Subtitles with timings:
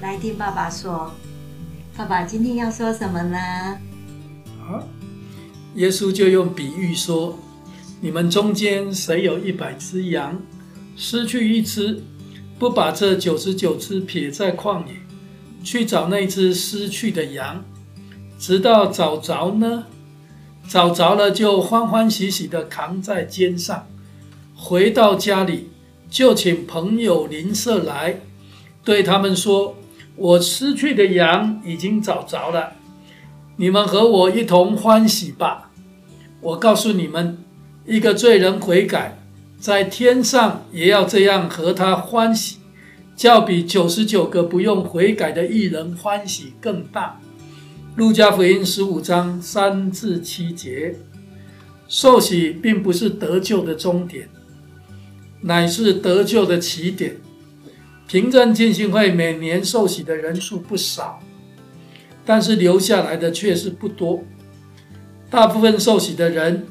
[0.00, 1.12] 来听爸爸说。
[1.96, 3.38] 爸爸今天要说什么呢？
[3.38, 4.82] 啊，
[5.76, 7.38] 耶稣就用比喻说：
[8.00, 10.42] 你们中间谁有一百只羊，
[10.96, 12.02] 失去一只，
[12.58, 14.94] 不把这九十九只撇在旷野，
[15.62, 17.64] 去找那只失去的羊，
[18.38, 19.84] 直到找着呢？
[20.68, 23.86] 找着了，就欢欢喜喜地扛在肩上，
[24.56, 25.68] 回到家里，
[26.10, 28.20] 就请朋友邻舍来，
[28.84, 29.78] 对他们说
[30.14, 32.74] ：“我失去的羊已经找着了，
[33.56, 35.70] 你们和我一同欢喜吧。”
[36.42, 37.38] 我告诉你们，
[37.86, 39.18] 一个罪人悔改，
[39.58, 42.58] 在天上也要这样和他欢喜，
[43.16, 47.18] 较比九十九个不用悔改的义人欢喜更大。
[47.96, 50.96] 路加福音十五章三至七节，
[51.88, 54.28] 受洗并不是得救的终点，
[55.40, 57.16] 乃是得救的起点。
[58.06, 61.20] 平镇浸信会每年受洗的人数不少，
[62.24, 64.22] 但是留下来的却是不多。
[65.30, 66.66] 大部分受洗的人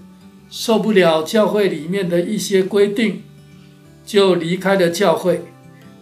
[0.49, 3.23] 受不了教会里面的一些规定，
[4.05, 5.41] 就离开了教会，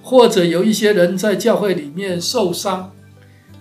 [0.04, 2.92] 或者有一些人在教会里面受伤，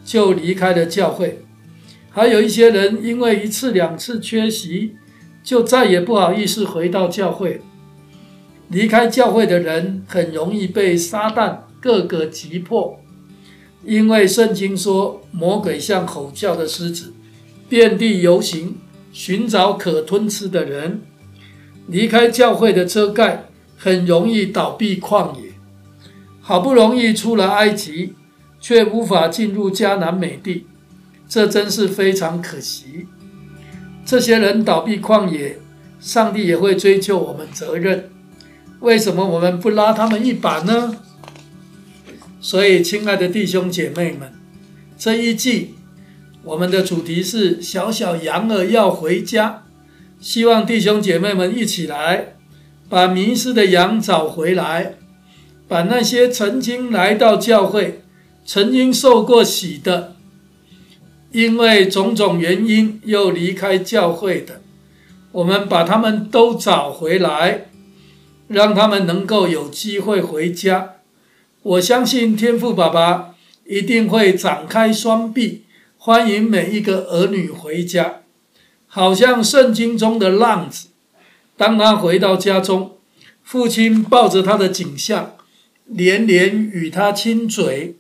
[0.05, 1.45] 就离开了教会。
[2.11, 4.97] 还有一些人因为一次两次缺席，
[5.45, 7.63] 就再也不好意思回到教会。
[8.71, 13.01] 离开教会的人很容易被撒旦各个击破，
[13.85, 17.13] 因为圣经说魔鬼像吼叫的狮子，
[17.69, 18.77] 遍地游行，
[19.13, 21.03] 寻找可吞吃的人。
[21.89, 25.51] 离开教会的遮盖，很容易倒闭旷野。
[26.41, 28.15] 好不容易出了埃及，
[28.61, 30.67] 却无法进入迦南美地。
[31.29, 33.07] 这真是非常可惜。
[34.05, 35.59] 这些人倒闭旷野，
[35.99, 38.11] 上帝也会追究我们责任。
[38.81, 40.97] 为什么我们不拉他们一把呢？
[42.41, 44.33] 所以，亲爱的弟兄姐妹们，
[44.99, 45.75] 这一季
[46.43, 49.65] 我们的主题是“小小羊儿要回家”，
[50.19, 52.37] 希望弟兄姐妹们一起来，
[52.89, 54.95] 把迷失的羊找回来，
[55.69, 58.01] 把那些曾经来到教会、
[58.47, 60.17] 曾经受过洗的。
[61.33, 64.63] 因为种种原因又离开教会的，
[65.31, 67.67] 我们把他们都找回来，
[68.51, 70.97] 让他们能够有机会回家。
[71.63, 75.63] 我相信天父爸爸一定会展开双臂，
[75.97, 78.23] 欢迎每一个儿女回家。
[78.89, 80.89] 好像圣经中的浪子，
[81.57, 82.97] 当他回到家中，
[83.45, 85.37] 父亲抱着他的颈项，
[85.87, 87.95] 连连与他亲嘴。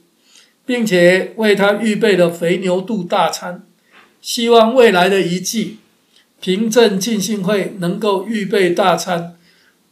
[0.67, 3.65] 并且为他预备了肥牛肚大餐，
[4.23, 5.79] 希望未来的一季
[6.41, 9.35] 平镇浸信会能够预备大餐，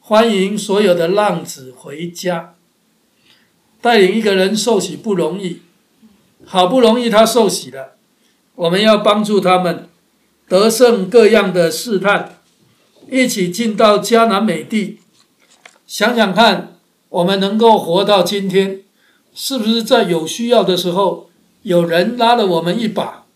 [0.09, 2.55] 欢迎所有的浪子回家。
[3.83, 5.61] 带领一个人受洗不容易，
[6.47, 7.97] 好不容易他受洗了，
[8.55, 9.87] 我们要帮助他们
[10.49, 12.39] 得胜各样的试探，
[13.11, 15.01] 一起进到迦南美地。
[15.87, 16.79] 想想看，
[17.11, 18.81] 我们能够活到今天。
[19.35, 21.29] 是不是在有需要的时候，
[21.65, 23.27] 有人拉了我们一把？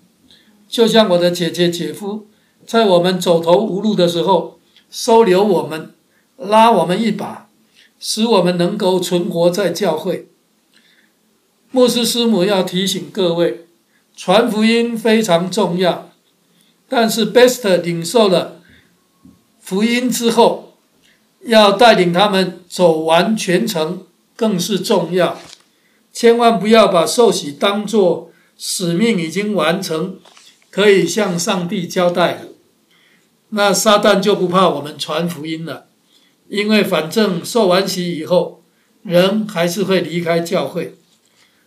[0.67, 2.29] 就像我的姐姐、姐夫，
[2.67, 4.59] 在我们走投无路的时候，
[4.91, 5.93] 收留我们，
[6.43, 7.49] 拉我们一把，
[7.99, 10.29] 使我们能够存活在教会。
[11.71, 13.67] 牧师师母要提醒各位，
[14.17, 16.11] 传福音非常重要，
[16.89, 18.61] 但是 Best 领受了
[19.61, 20.75] 福音之后，
[21.45, 24.05] 要带领他们走完全程，
[24.37, 25.39] 更是重要。
[26.13, 30.19] 千万不要把受洗当作使命已经完成，
[30.71, 32.41] 可以向上帝交代了。
[33.49, 35.87] 那撒旦就不怕我们传福音了，
[36.53, 38.63] 因为反正受完洗以后，
[39.03, 40.95] 人还是会离开教会。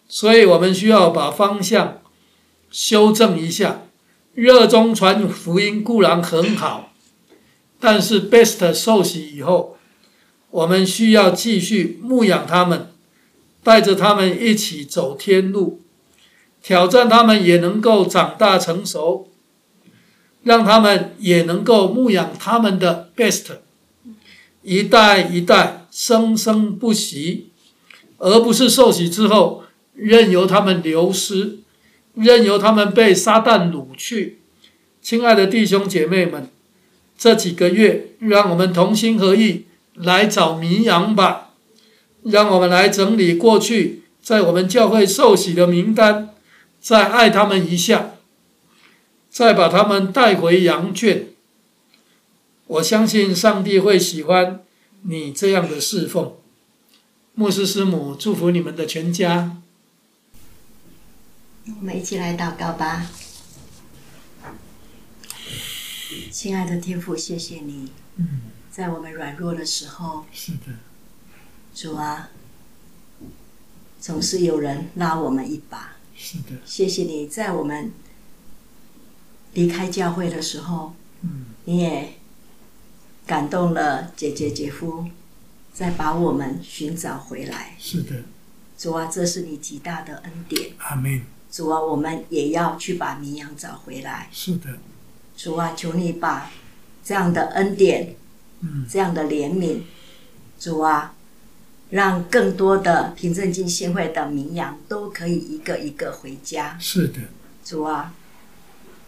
[0.07, 2.01] 所以我们需要把方向
[2.69, 3.81] 修正一下。
[4.35, 6.91] 热衷传福音固然很好，
[7.79, 9.77] 但是 Best 受洗以后，
[10.51, 12.91] 我们需要继续牧养他们。
[13.63, 15.81] 带着他们一起走天路，
[16.61, 19.31] 挑战他们也能够长大成熟，
[20.43, 23.45] 让他们也能够牧养他们的 best，
[24.65, 27.51] 一代一代生生不息，
[28.17, 29.63] 而不是受洗之后
[29.93, 31.59] 任由他们流失，
[32.15, 34.39] 任由他们被撒旦掳去。
[35.03, 36.49] 亲爱的弟兄姐妹们，
[37.15, 41.51] 这几个月让我们同心合意来找绵羊吧。
[42.23, 46.29] 让我们来整理过去在我们教会受洗的名单，
[46.81, 48.15] 再爱他们一下，
[49.29, 51.27] 再把他们带回羊圈。
[52.67, 54.63] 我相信上帝会喜欢
[55.03, 56.35] 你这样的侍奉。
[57.35, 59.61] 牧师师母祝福你们的全家。
[61.67, 63.11] 我们一起来祷告吧。
[66.31, 67.91] 亲爱的天父，谢谢你。
[68.15, 68.41] 嗯，
[68.71, 70.73] 在我们软弱的时候，是的，
[71.73, 72.29] 主啊，
[73.99, 75.97] 总是有人拉我们一把。
[76.15, 77.91] 是的，谢谢你在我们
[79.53, 82.17] 离开教会的时候，嗯，你也
[83.25, 85.05] 感动了姐姐姐夫，
[85.73, 87.75] 再把我们寻找回来。
[87.79, 88.23] 是的，
[88.77, 90.71] 主啊，这是你极大的恩典。
[90.77, 91.21] 阿门。
[91.51, 94.27] 主啊，我们也要去把绵羊找回来。
[94.31, 94.69] 是的，
[95.37, 96.51] 主啊，求你把
[97.03, 98.15] 这样的恩典，
[98.61, 99.81] 嗯，这样的怜悯，
[100.59, 101.13] 主啊。
[101.91, 106.75] 让更多的平镇进信会的绵羊都可以一个一个回家。
[106.79, 107.19] 是的，
[107.63, 108.11] 主啊，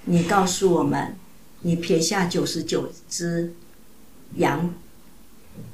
[0.06, 1.18] 你告诉我们，
[1.62, 3.52] 你撇下九十九只
[4.36, 4.74] 羊，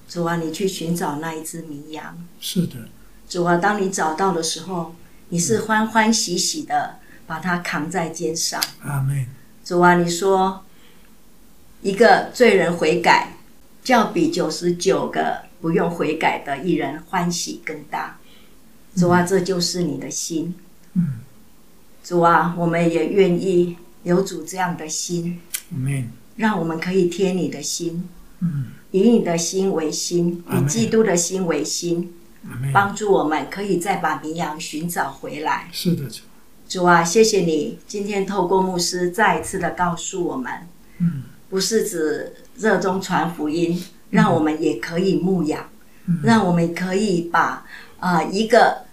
[0.07, 2.17] 主啊，你去寻找那一只迷羊。
[2.39, 2.89] 是的，
[3.27, 4.95] 主啊，当你找到的时候，
[5.29, 8.61] 你是欢欢喜喜的把它扛在肩上。
[8.81, 9.25] 阿门。
[9.63, 10.63] 主啊，你说
[11.81, 13.37] 一个罪人悔改，
[13.87, 15.51] 要比九十九个。
[15.63, 18.19] 不用悔改的艺人欢喜更大，
[18.97, 20.53] 主啊，这就是你的心。
[20.91, 21.21] 嗯，
[22.03, 25.39] 主啊，我们也愿意有主这样的心。
[25.69, 28.09] 嗯，让我们可以贴你的心。
[28.43, 32.13] 嗯，以你的心为心，以基督的心为心，
[32.71, 35.69] 帮助我们可以再把绵羊寻找回来。
[35.71, 36.21] 是的，主。
[36.67, 40.51] 主啊，谢谢你今天透过牧师再一次的告诉我们，
[40.99, 43.83] 嗯，不是只热衷传福音。
[44.13, 45.67] 让我们也可以牧养，
[46.05, 47.65] 嗯、让我们可以把
[47.97, 48.85] 啊、呃、一个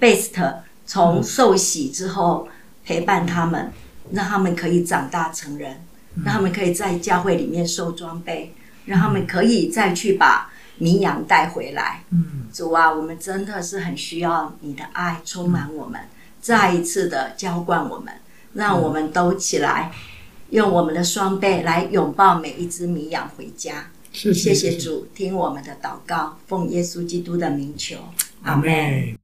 [0.00, 0.54] best
[0.86, 2.48] 从受洗之后
[2.82, 3.70] 陪伴他们，
[4.06, 12.02] 嗯、让他们可以长大成人，嗯、让他们可以在教会里面受装备，嗯、让他们可以再去把绵羊带回来。
[12.10, 16.08] 嗯，主啊，我们真的是很需要你的爱充满我们，嗯、
[16.40, 18.12] 再一次的浇灌我们，
[18.54, 19.92] 让我们都起来，
[20.50, 23.86] 用我们的双臂来拥抱每一只绵羊回家。
[24.12, 27.96] 谢谢主，听我们的祷告，奉耶稣基督的名求，
[28.42, 29.23] 阿门。